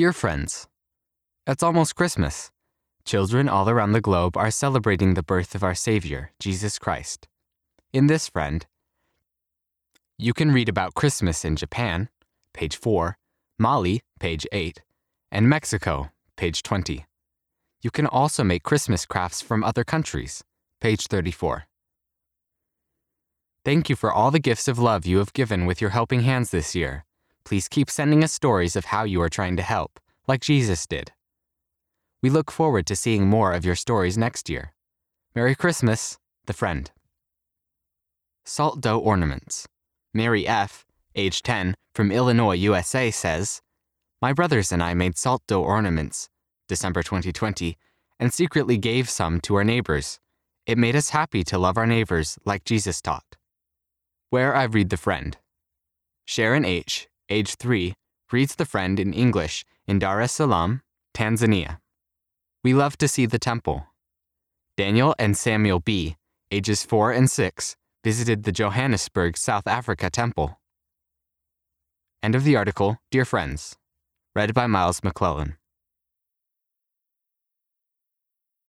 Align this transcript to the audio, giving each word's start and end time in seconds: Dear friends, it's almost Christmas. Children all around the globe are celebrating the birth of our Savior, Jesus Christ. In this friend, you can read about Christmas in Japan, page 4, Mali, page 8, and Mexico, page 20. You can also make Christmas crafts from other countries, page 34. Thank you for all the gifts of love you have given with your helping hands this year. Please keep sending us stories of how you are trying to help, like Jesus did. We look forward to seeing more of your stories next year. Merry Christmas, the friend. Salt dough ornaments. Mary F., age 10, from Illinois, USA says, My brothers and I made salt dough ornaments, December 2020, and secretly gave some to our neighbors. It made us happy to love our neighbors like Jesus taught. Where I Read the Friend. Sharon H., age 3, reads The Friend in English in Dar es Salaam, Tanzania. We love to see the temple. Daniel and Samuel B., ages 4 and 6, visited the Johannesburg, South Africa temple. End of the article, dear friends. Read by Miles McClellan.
Dear 0.00 0.14
friends, 0.14 0.66
it's 1.46 1.62
almost 1.62 1.94
Christmas. 1.94 2.50
Children 3.04 3.50
all 3.50 3.68
around 3.68 3.92
the 3.92 4.00
globe 4.00 4.34
are 4.34 4.50
celebrating 4.50 5.12
the 5.12 5.22
birth 5.22 5.54
of 5.54 5.62
our 5.62 5.74
Savior, 5.74 6.30
Jesus 6.40 6.78
Christ. 6.78 7.28
In 7.92 8.06
this 8.06 8.26
friend, 8.26 8.64
you 10.16 10.32
can 10.32 10.52
read 10.52 10.70
about 10.70 10.94
Christmas 10.94 11.44
in 11.44 11.54
Japan, 11.54 12.08
page 12.54 12.78
4, 12.78 13.18
Mali, 13.58 14.00
page 14.18 14.46
8, 14.52 14.80
and 15.30 15.50
Mexico, 15.50 16.08
page 16.34 16.62
20. 16.62 17.04
You 17.82 17.90
can 17.90 18.06
also 18.06 18.42
make 18.42 18.62
Christmas 18.62 19.04
crafts 19.04 19.42
from 19.42 19.62
other 19.62 19.84
countries, 19.84 20.42
page 20.80 21.08
34. 21.08 21.66
Thank 23.66 23.90
you 23.90 23.96
for 23.96 24.10
all 24.10 24.30
the 24.30 24.38
gifts 24.38 24.66
of 24.66 24.78
love 24.78 25.04
you 25.04 25.18
have 25.18 25.34
given 25.34 25.66
with 25.66 25.82
your 25.82 25.90
helping 25.90 26.22
hands 26.22 26.52
this 26.52 26.74
year. 26.74 27.04
Please 27.50 27.66
keep 27.66 27.90
sending 27.90 28.22
us 28.22 28.32
stories 28.32 28.76
of 28.76 28.84
how 28.84 29.02
you 29.02 29.20
are 29.20 29.28
trying 29.28 29.56
to 29.56 29.62
help, 29.64 29.98
like 30.28 30.40
Jesus 30.40 30.86
did. 30.86 31.10
We 32.22 32.30
look 32.30 32.48
forward 32.48 32.86
to 32.86 32.94
seeing 32.94 33.26
more 33.26 33.52
of 33.54 33.64
your 33.64 33.74
stories 33.74 34.16
next 34.16 34.48
year. 34.48 34.72
Merry 35.34 35.56
Christmas, 35.56 36.16
the 36.46 36.52
friend. 36.52 36.92
Salt 38.44 38.80
dough 38.80 39.00
ornaments. 39.00 39.66
Mary 40.14 40.46
F., 40.46 40.86
age 41.16 41.42
10, 41.42 41.74
from 41.92 42.12
Illinois, 42.12 42.54
USA 42.54 43.10
says, 43.10 43.60
My 44.22 44.32
brothers 44.32 44.70
and 44.70 44.80
I 44.80 44.94
made 44.94 45.18
salt 45.18 45.42
dough 45.48 45.64
ornaments, 45.64 46.28
December 46.68 47.02
2020, 47.02 47.76
and 48.20 48.32
secretly 48.32 48.78
gave 48.78 49.10
some 49.10 49.40
to 49.40 49.56
our 49.56 49.64
neighbors. 49.64 50.20
It 50.66 50.78
made 50.78 50.94
us 50.94 51.10
happy 51.10 51.42
to 51.42 51.58
love 51.58 51.76
our 51.76 51.88
neighbors 51.88 52.38
like 52.44 52.62
Jesus 52.62 53.02
taught. 53.02 53.34
Where 54.28 54.54
I 54.54 54.62
Read 54.62 54.90
the 54.90 54.96
Friend. 54.96 55.36
Sharon 56.26 56.64
H., 56.64 57.08
age 57.30 57.54
3, 57.54 57.94
reads 58.32 58.56
The 58.56 58.66
Friend 58.66 58.98
in 58.98 59.12
English 59.12 59.64
in 59.86 59.98
Dar 59.98 60.20
es 60.20 60.32
Salaam, 60.32 60.82
Tanzania. 61.14 61.78
We 62.62 62.74
love 62.74 62.98
to 62.98 63.08
see 63.08 63.26
the 63.26 63.38
temple. 63.38 63.86
Daniel 64.76 65.14
and 65.18 65.36
Samuel 65.36 65.80
B., 65.80 66.16
ages 66.50 66.84
4 66.84 67.12
and 67.12 67.30
6, 67.30 67.76
visited 68.04 68.42
the 68.42 68.52
Johannesburg, 68.52 69.36
South 69.36 69.66
Africa 69.66 70.10
temple. 70.10 70.58
End 72.22 72.34
of 72.34 72.44
the 72.44 72.56
article, 72.56 72.98
dear 73.10 73.24
friends. 73.24 73.76
Read 74.34 74.52
by 74.52 74.66
Miles 74.66 75.02
McClellan. 75.02 75.56